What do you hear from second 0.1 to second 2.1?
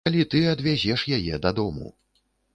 ты адвязеш яе дадому.